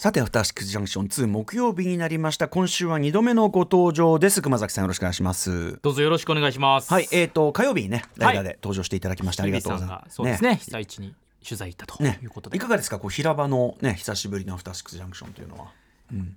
[0.00, 2.48] さて、アフターシックスジャンクション2木曜日になりました。
[2.48, 4.40] 今週は2度目のご登場です。
[4.40, 5.78] 熊崎さんよろしくお願いします。
[5.82, 6.90] どうぞよろしくお願いします。
[6.90, 10.14] はい、えっ、と、火曜日にね、はい代打で登場していただきまして、ありがとうございます。
[10.14, 11.14] そうですね被災地に
[11.44, 15.66] 取材行ったとねいうことで、いかがですか、こう平場のね、久しぶりのアフターシックスジャンクションというのは。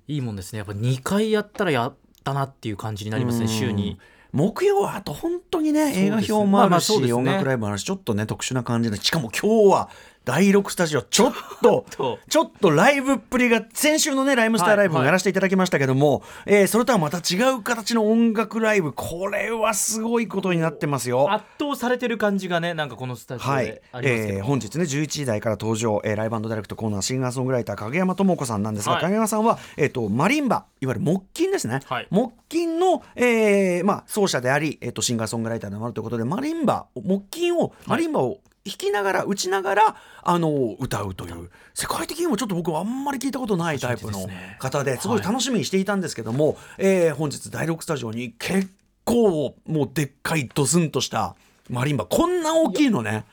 [0.09, 1.95] いいもんですねやっぱ2回やったらやっ
[2.25, 3.97] たなっていう感じになりますね週に
[4.33, 9.89] 木曜はあと本当にね映画表もあまあまるし、音楽ライブもあるしちょっとね特殊な感じでしかも今日は
[10.25, 12.19] 第6スタジオちょっとと。
[12.29, 18.93] ちょっとライブっぷりが先週のねライムスターライブもはいはいやらせていただきましたけども、えーそれとはまた違う形の音楽ライブ。
[18.93, 21.31] これはすごいことになってますよ。
[21.31, 23.65] 圧倒されてる感じがねなんかこのスタジオはい。
[23.65, 29.01] でありますけど、えー本日ね11時台から登場、えーライブダイレクトコーナーシンガーソングライター影山智子さんなんですが、はい。
[29.01, 32.07] 影山さんは、えー、とマリンバいわゆる木琴ですね、はい。
[32.09, 41.49] 木琴の、えーまあ、奏者であり、えー、とシンガーソングライターでもあるということでマリンバ木琴をマリンバを弾きながら打ちながらあの歌うという。
[41.73, 44.27] 世界的にもちょっと僕はあんまり聞いたことないタイプの
[44.59, 48.71] 方ですごい楽しみにしていたんですけども、えー本日第6スタジオに結
[49.03, 51.35] 構もうでっかいドスンとした
[51.69, 53.25] マリンバこんな大きいのね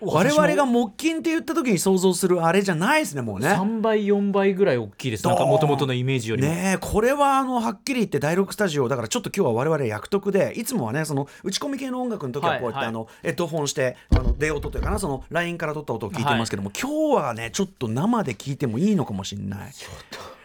[0.00, 3.48] 我々が木琴って言った時に想像するあれじゃないですねもうね。
[3.48, 5.26] 3倍4倍ぐらい大きいです。
[5.26, 12.88] なんかもともとのイメージよりも、ねえこれはあのはっきり言って第6スタジオだからちょっと今日は我々役得でいつもはねその打ち込み系の音楽の時はこうやって、はいはい。
[12.88, 19.72] あのヘッドホンしてあの出音というかなそのラインから取った音を聞いてますけども、今日はねちょっと生で聞いてもいいのかもしれない。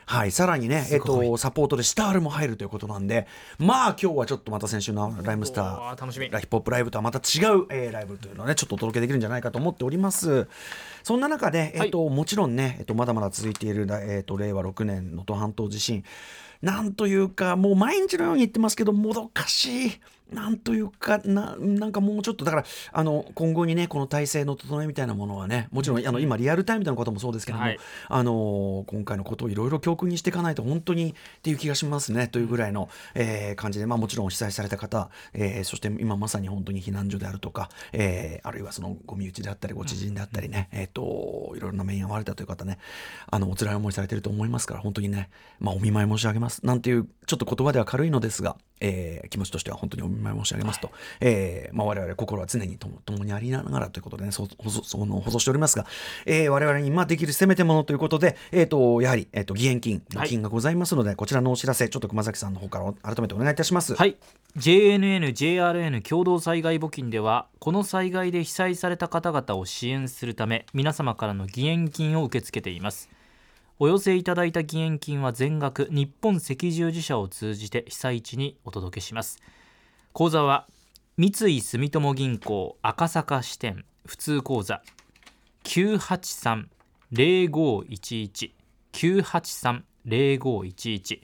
[0.06, 6.28] はい、さらにね、えっと、サポートでスタールも入るということなんでまあ今日はちょっとまた先週のライムスタおー楽しみ。
[6.28, 10.48] ヒップホップライブとはまた違う、えーライブというのをねちょっとお届けできるんじゃないかと思っております。
[11.04, 16.04] そんな中で、えっともちろんね、えっと、まだまだ続いている、えっと、令和6年能登半島地震。
[16.62, 19.92] なんというかもう毎日のように言ってますけどもどかしい
[20.34, 27.80] なんというかななんかもうちょっとだからあの今後にねこの体制の整えみたいなものはねもちろんあの今リアルタイムでのこともそうですけども、はい。
[28.10, 42.78] あの今回のことをいろいろ教訓にしていかないと本当にっていう気がしますねというぐらいの、えー感じで、まあ、もちろん被災された方、えーそして今まさに本当に避難所であるとか、えーあるいはそのご身内であったりご知人であったりね、えー、といろいろな面に遭われたという方ね
[43.30, 45.30] あのお辛い思いされてると思いますから本当にね、
[45.60, 55.86] まあ、お見舞い申し上げますなんていうちょっと言葉では軽いのですが、えー気持ちとしては本当にお見舞い申し上げますと、えーまあ、我々心は常にとも共にありながらということでねそそその放送しておりますが、
[56.26, 63.96] えー我々に今できるせめてものということで、えー、とやはり、えー、と義援金の金がございますので、こちらのお知らせちょっと熊崎さんの方から改めてお願いいたします。
[63.96, 64.18] はい。
[64.58, 73.10] JNN、JRN 共同災害募金ではこの災害で被災された方々を支援するため皆様からの義援金を受け付けています。
[73.80, 79.42] お寄せいただいた義援金は全額日本赤十字社を通じて被災地にお届けします
[80.14, 80.68] 口座は
[81.18, 84.84] 三井住友銀行赤坂支店普通口座
[85.64, 88.52] 983-0511
[88.92, 91.22] 983-0511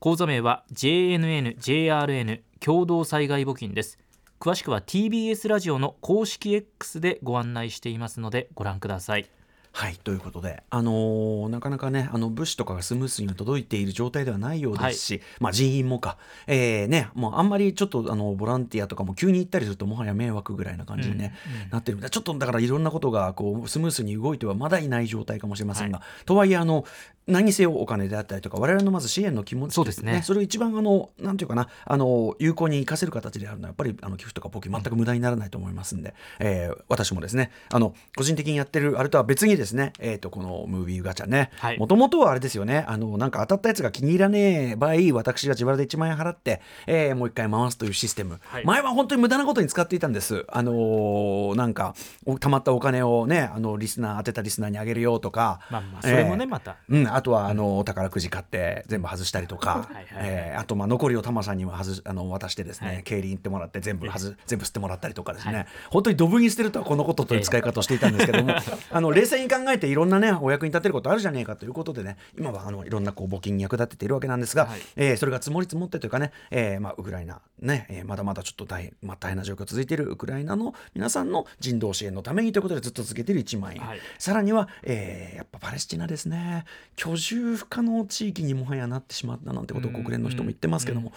[0.00, 3.98] 口座名は JNN、JRN 共同災害募金です。
[4.40, 9.28] 詳しくは TBS ラジオの公式 X でご案内していますのでご覧ください。
[9.72, 21.34] はいということで、あのーなかなかねあの物資とかがスムースに届いている状態ではないようですし、まあ、人員もか、えーね、もうあんまりちょっとあのボランティアとかも急に行ったりするともはや迷惑ぐらいな感じに、ね
[21.70, 26.84] なってるちょっとだからいろんなことがこうスムースに動いてはまだいない状態かもしれませんが、とはいえあの
[27.28, 30.22] 何せよお金であったりとか我々のまず支援の気持ちそうですね。
[30.24, 41.50] それを一番あのなんていうかなあの有効に生かせる形であるのはやっぱりあの寄付とか募金全く無駄にならないと思いますんで、えー私もですねあの個人的にやってるあれとは別にですね、えー、とこのムービーガチャね。
[41.56, 41.78] はい。
[41.78, 42.84] もともとはあれですよね。
[42.88, 48.64] あのなんか当たったやつが気に入らねえ場合私が自腹で1万円払って、えーもう一回回すというシステム、はい。
[48.64, 50.44] 前は本当に無駄なことに使っていたんです。
[50.48, 55.60] あのーなんかお貯まったお金をねあのリスナー当てたリスナーにあげるよとか。
[55.70, 56.76] まあまあそれもね、えーまた。
[56.88, 63.02] うん、あとはあの宝くじ買って全部外したりとか、はいはいえーあとまあ残りをタマさんには外しあの渡してですね、はい。
[63.04, 68.54] 競輪行ってもらって全部外全部捨てもらったりとかですね、本当にドブに捨てるとはこのことという使い方をしていたんですけども、
[68.90, 74.80] あの冷静に考えていろんなねお役に立てることあるじゃねえかということでね今はあのいろんなこう募金に役立てているわけなんですが、はい。
[74.96, 83.98] えーそれが積もり積もってというかね、えーまあ、ウクライナね、えーまだまだちょっと大,、まあ、大変な状況が続いているウクライナの皆さんの人道支援のためにということでずっと続けている1万円、はい。
[84.18, 86.64] さらには、えーやっぱパレスチナですね。
[86.96, 91.12] 居住不可能地域にもはやなってしまったなんてことを国連の人も言ってますけども。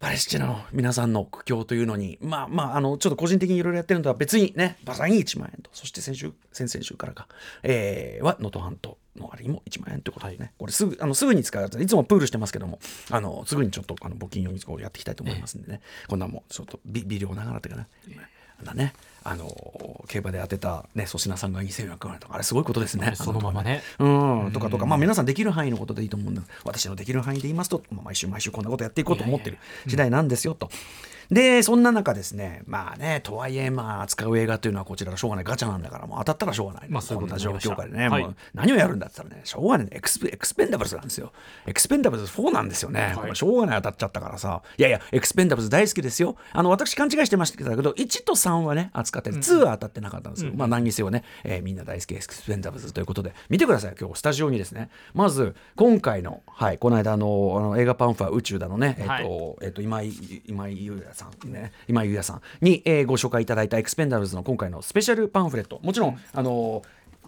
[0.00, 7.26] パレスチナの皆さんの苦境というのに、まあまあ、あの、ちょっと個人的にいろいろやってるのとは別にね、バサに1万円と、そして先週、先々週からか、
[7.64, 12.78] えーは能登半島のあれにも1万円ということでね、これすぐ、あの、すぐに使うやつ、いつもプールしてますけども、
[13.10, 17.88] あの、すぐにちょっと、あの、募金用にこうやっていきたいと思いますんでね、こんなもん、ちょっと微微量ながらというかね、
[18.64, 18.94] だね。
[19.24, 23.12] あの競馬で当てたね粗品さんが2400万とかあれすごいことですね。
[23.14, 23.82] そのままね。
[23.98, 24.08] う
[24.48, 24.86] んとかとか。
[24.86, 30.70] まあ皆さんできる範囲のことでいいと思うんで私のできる範囲で言いますと、まあ、毎週毎週こんなことやっていこうと思ってる時代なんですよと。
[31.30, 38.22] でそんな中ですねまあねとはいえまあ扱う映画というのはこちらがしょうがないガチャなんだからもう当たったらしょうがない、まあそういうこんな状況下でね、はい。
[38.22, 41.32] もう何をやるんだったらねしょうがないエクスペエクスペンダブルズなんですよ。
[41.66, 44.62] エクスペンダブルズ4なんですよね、これしょうがない当たっちゃったからさ。
[44.76, 44.82] い。
[44.82, 46.36] やいやエクスペンダブルズ大好きですよ。
[46.52, 49.36] あの私勘違いしてましたけど1と3はね扱ってる。
[49.36, 53.34] 2は当たってなかったんですよ、まあ何にせよね、えーみんな大好きエクスペンダブルズということで。
[53.50, 53.94] 見てください。
[53.98, 54.90] 今日スタジオにですね。
[55.12, 58.96] まず今回のはいこの間あのあの映画パンファー宇宙だのね。
[58.98, 59.56] えっ、と、はい。
[59.62, 60.12] えっと今井
[60.46, 65.80] 今井優也さんね今井優也さんに、えーご紹介いただいたエクスペンダブルズの今回のスペシャルパンフレット。
[65.82, 66.82] もちろん、あの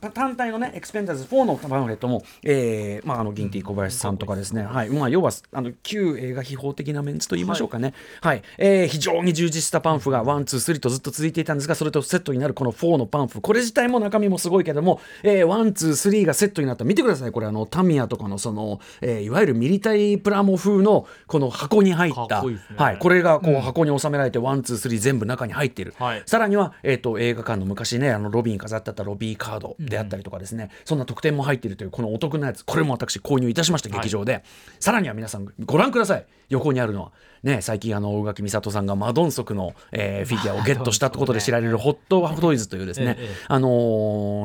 [0.09, 4.91] 単体のね、エクスペンダブルズ4のパンフレットも、えーまあ、あのギンティ小林さんとかですね、はい。
[4.91, 8.43] まあ、要はあの旧映画秘宝的なメンツと言いましょうかね、はい。
[8.59, 22.41] えー非常に充実したパンフが1、2、3とずっと続いていたんですが、それとセットになるこの4のパンフ、これ自体も中身もすごいけども、えー、1、2、3がセットになった、見てください、これ、あのタミヤとかのその、えーいわゆるミリタリープラモ風のこの箱に入っ、た。
[22.41, 22.63] こいいね。
[22.77, 25.95] はい、これがこう箱に収められて、 one、two、three 全部中に入っている。
[25.99, 26.23] はい。
[26.27, 34.43] さらには、えー、と映画館の昔ねあのロビーに飾ってあったロビーカードであったりとかですね、そんな特典も入っているというこのお得なやつこれも私購入いたしました劇場で、
[34.79, 36.25] さらには皆さんご覧ください。
[36.49, 37.13] 横にあるのは
[37.45, 43.69] ね最近あの大垣美里さんがマ・ドンソクの、えーフィギュアをゲットしたってことで知られるホットトイズというですね、ええあの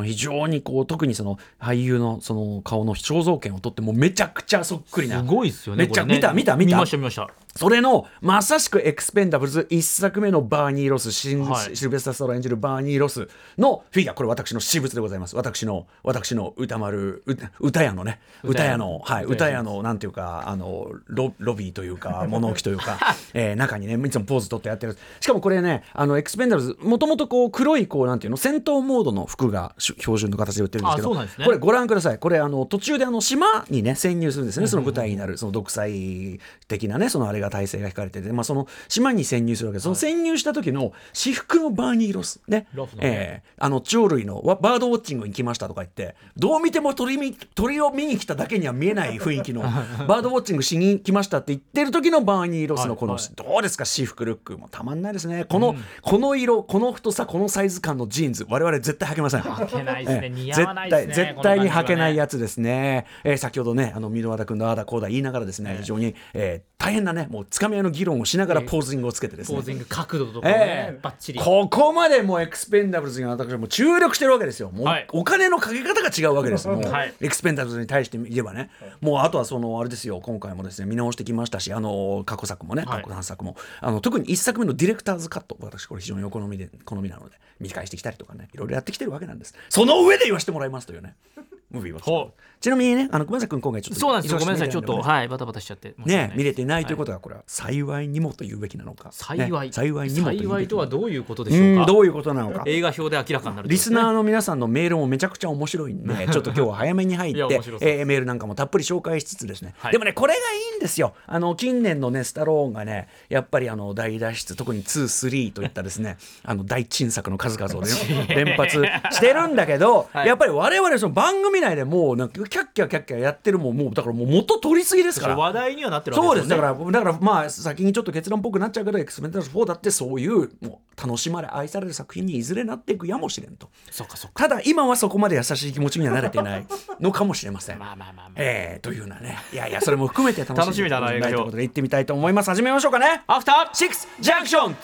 [0.01, 5.19] ー非常にこう特にその俳優のその顔の肖像権を取ってもうめちゃくちゃそっくりな。
[5.19, 6.75] すごいですよねめっちゃ見た見た見た。
[6.75, 11.73] 見ました見ましたそれのまさしくエクスペンダブルズ1作目のバーニー・ロスシン、はい。
[11.73, 15.37] シルベスタ・スタローン演じるバーニー・ロスのフィギュアこれ私の私物でございます。
[15.37, 18.19] 私の私の宇多丸う歌屋のね。
[18.43, 18.85] 歌屋の。
[18.95, 19.23] のはい。
[19.23, 19.81] 歌屋の。
[19.83, 22.99] なんていうかあのロロビーというか 物置というか、
[23.33, 24.97] えー中にねいつもポーズ取ってやってる。
[25.21, 31.29] しかもこれねあのエクスペンダブルズもともとこう黒いこうなんていうの戦闘モードの服がし標準の形で売ってるんですけどね。
[31.45, 32.19] これご覧ください。
[32.19, 34.67] これあの途中であの島にね潜入するんですね。
[34.67, 39.83] その舞台になるその独裁的なねそのあれが体制が引かれてて、まあ、その島に潜入するわけです。
[39.83, 42.41] その潜入した時の私服のバーニー・ロス。
[42.47, 42.67] ね。
[42.75, 42.89] ね。
[43.01, 53.23] えーあの鳥類のわバードウォッチングに来ましたとか言ってどう見ても鳥見鳥を見に来ただけには見えない雰囲気のバードウォッチングしに来ましたって言ってる時のバーニー・ロスのこの、はい。
[53.23, 53.85] はいどうですか？
[53.85, 55.45] 私服ルックもたまんないですね。
[55.45, 59.41] この、この色この太さこのサイズ感のジーンズ我々絶対履けません。
[59.45, 60.21] 履けないですね。
[60.23, 60.29] ええ。
[60.29, 70.61] 似合わないですね絶対絶対に履けないつやつですね、えー先ほどねあの蓑和田君のああだこうだ言いながらですね、非常に、えー大変なねもうつかみ合いの議論をしながらポージングをつけてですね、ポージング角度とかもね、
[70.91, 70.99] ええ。
[71.01, 71.39] バッチリ。
[71.39, 74.71] ここまでもうエクスペンダブルズに私はもう注力してるわけですよ。
[74.71, 75.07] もうはい。
[75.11, 76.67] お金のかけ方が違うわけです。
[76.69, 77.13] もう、はい。
[77.19, 78.69] エクスペンダブルズに対して言えばね、
[79.01, 80.21] もうあとはそのあれですよ。
[80.21, 83.01] 今回もですね見直してきましたしあの過去作もねはい。
[83.01, 89.53] 過去何作も、あの特に1作目のディレクターズカット私これ非常にお好みで好みなので見返してきたりとかねいろいろやってきてるわけなんです。
[89.69, 91.15] その上で言わせてもらいますというね。
[91.71, 92.15] ムービーを作る。
[92.15, 92.33] ほ
[92.65, 94.39] ちなみにねあの熊崎君今回ちょっとそうなんですよ。
[94.39, 94.69] ごめんなさい。
[94.69, 95.93] ちょっとはいバタバタしちゃって。
[96.03, 102.63] ね見れていないというはことはこれは幸いにもと言うべきなのか、幸い、ね幸いにも幸いとはどういうことでうしょうんかどういうことなのか。
[102.65, 107.39] 映画表で明らかになるとリスナーの皆さんのメールもめちゃくちゃ面白いんで、ちょっと今日は早めに入って、
[107.81, 109.91] えーメールなんかもたっぷり紹介しつつですね、はい。
[109.91, 111.13] でもね、これがいいんですよ。
[111.27, 118.81] あの近年のね、スタローンがね、やっぱりあの大脱出、特に2、3といったですね、 あの大珍作の数々を、 ね、連発
[119.11, 120.27] してるんだけど、はい。
[120.27, 125.35] やっぱり我々その番組内でもうなんかキャッキャキャッキャやってるもん、もうだからもう元取りすぎですから。
[125.35, 133.07] 話題にはなってるわそうですすけでよねだからだからまあ先にちょっと結論っぽくなっちゃうけどエクスペンダルズ4だってそういうもう楽しまれ愛される作品にいずれなっていく。
[133.07, 134.47] やもしれんとそうかそうか。
[134.47, 136.65] ただ今はそこまで優しい気持ちには慣れていない。
[137.01, 137.79] のかもしれません。
[137.79, 139.37] まあまあまあまあえー、というようなね。
[139.51, 142.49] いやいやそれも含めて楽し楽しみだなということで行ってみたいと思います。
[142.51, 143.23] 始めましょうかね。
[143.27, 144.75] アフターシックスジャンクション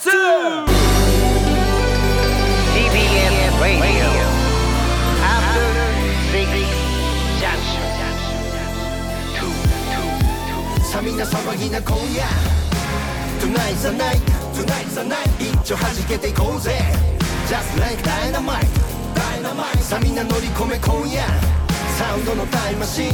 [1.47, 1.50] 2!
[11.61, 12.23] ぎな今夜。
[13.39, 14.19] Tonight's the night
[14.53, 16.81] Tonight's the night 一丁弾けていこうぜ。
[17.47, 18.65] Just like dynamite
[19.13, 19.77] Dynamite.
[19.79, 21.23] さあみんな乗り込め今夜。
[21.97, 23.11] サウンドのタイムマシン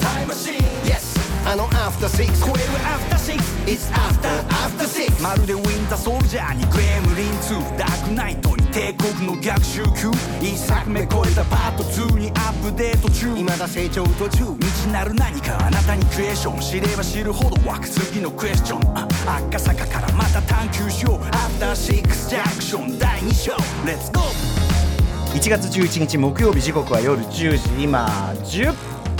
[0.00, 0.54] タイムマシン。
[0.84, 10.10] Yes あの After Six 超える After Six It's After After Six まるでウィンターソルジャーにグレムリン2ダークナイトに帝国の逆襲級。
[10.40, 13.34] 一作目超えたパート2にアップデート中。
[13.34, 14.44] 未だ成長途中
[14.78, 18.98] ジナル何かあなたにクエスチョン知れば知るほど湧く次のクエスチョン。
[19.28, 21.26] 赤坂からまた探求しよう。
[21.34, 23.50] アフターシックスジャンクション第2章。
[23.84, 27.82] レッツゴー1月11日木曜日時刻は夜10時。
[27.82, 28.06] 今
[28.44, 28.72] 10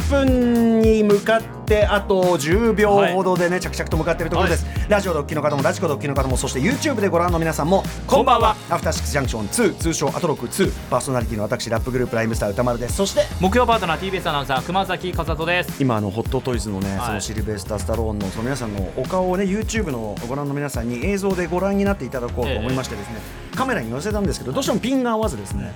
[0.08, 8.56] 分に向かってあと10秒ほどでね、着々と向かっているところです、ラジオドッキの方もラジコドッキの方もそして YouTube でご覧の皆さんもこんばんは。
[8.70, 12.96] アフターシックスジャンクション2通称アトロック2パーソナリティの私ラップグループライムスター歌丸です。
[12.96, 15.82] そして木曜パートナー TBS アナウンサー熊崎和人です。
[15.82, 17.06] 今あのホットトイズのね、はい。
[17.06, 23.20] そのシルベスター・スタローンのその皆さんのお顔をね YouTube のご覧の皆さんに映像でご覧になっていただこうと思いましてですね、
[23.54, 25.74] カメラに載せたんですけどどうしてもピンが合わずですね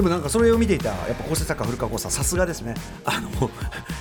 [0.00, 2.74] でもなんかそれを見ていたやっぱ構成作家古川光さんさすがですね。
[3.04, 3.50] あの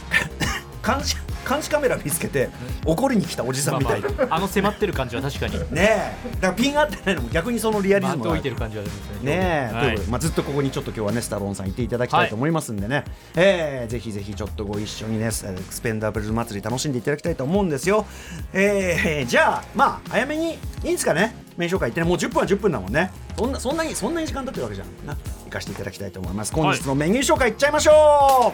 [0.82, 1.18] 感謝
[1.50, 2.50] 監視カメラ見つけて
[2.86, 5.58] 怒りに来たおじさんみたいな、まあまああの迫ってる感じは確かに。
[5.60, 6.32] ねえ。
[6.36, 8.32] だからピンが合ってないのも逆にそのリアリズムが。
[8.32, 8.90] ある待っておいてる感じはね。
[9.24, 9.82] ねえ、はい。
[9.82, 13.04] ということで、まあ、ずっとここにちょっと今日はねスタローンさんいていただきたいと思いますんでね、
[13.36, 18.06] えーぜひぜひちょっとご一緒にねススペンダブルズ祭り楽しんでいただきたいと思うんですよ、
[18.54, 21.36] えーじゃあまあ早めにいいんですかね。
[21.58, 22.08] 名紹介言ってね。
[22.08, 23.12] もう10分は10分だもんね。
[23.38, 25.18] そんなそんなにそんなに時間経ってるわけじゃんな。
[25.46, 26.54] 行かせていただきたいと思います。
[26.54, 27.94] 本日のメニュー紹介いっちゃいましょう。
[27.96, 28.54] はい、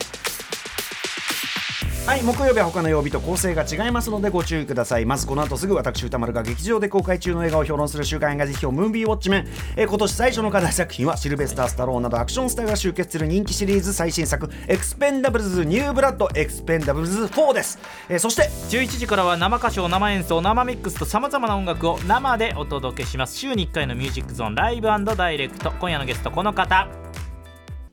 [2.05, 5.05] はい木曜日は他の曜日と構成が違いますのでご注意ください。
[5.07, 9.47] まずこの後すぐ私宇多丸が劇場で公開中の映画を評論する週刊映画時評ムービーウォッチメン。
[9.75, 17.79] え今年最初の課題作品はシルベスター・スタローンなどアクションスターが集結する人気シリーズ最新作エクスペンダブルズ・ニューブラッド・エクスペンダブルズ4です。
[18.07, 26.87] えそして11時からは生歌唱生演奏生ミックスとさまざまな音楽を生でお届けします週に1回のミュージックゾーンライブダイレクト今夜のゲストこの方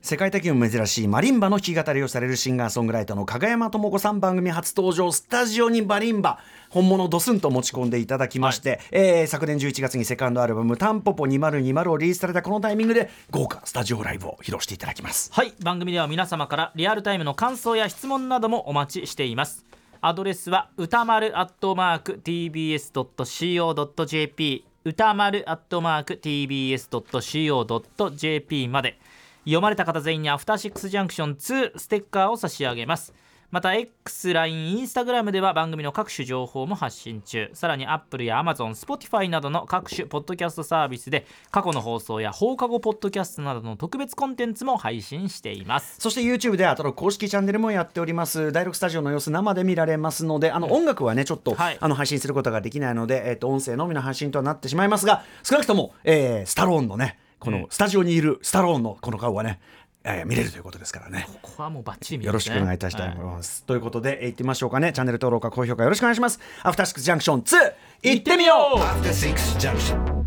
[0.05, 6.39] 世界的にも珍しいマリンバの弾き語りをされるシンガーソングライターの影山智子さん番組初登場スタジオにマリンバ。
[6.69, 15.31] 本物ドスンと持ち込んでいただきまして、えー昨年11月にセカンドアルバム「タンポポ2020」をリリースされたこのタイミングで豪華スタジオライブを披露していただきます。
[15.31, 19.63] はい番組では皆様からリアルタイムの感想や質問などもお待ちしています。
[20.01, 28.99] アドレスは歌丸アットマーク tbs.co.jp 歌丸アットマーク tbs.co.jp まで
[29.45, 33.13] 読まれた方全員にアフターシックスジャンクション2ステッカーを差し上げます。
[33.53, 37.51] また X、LINE、Instagram では番組の各種情報も発信中。
[37.53, 45.97] さらに Apple や Amazon、Spotify などの各種ポッドキャストサービスで過去の放送や放課後ポッドキャストなどの特別コンテンツも配信しています。
[45.99, 48.51] そして YouTube でアト公式チャンネルもやっております。
[48.51, 51.77] 第6スタジオの様子生で見られますのであの音楽はねちょっと、はい。
[51.79, 59.59] あの配信することができないので、えっと音声のみの配信とはなってしまいますが少なくとも、えースタローンのねこのスタジオにいるスタローンのこの顔はね、
[60.05, 63.63] えー見れるということですからねここはもうバッチリ見えよろしくお願いいたしたいと思います。
[63.65, 64.93] ということで、えー行ってみましょうかね。
[64.93, 66.39] チャンネル登録か高評価よろしくお願いします。
[66.63, 67.73] アフターシックスジャンクション2、
[68.03, 70.22] 行ってみよう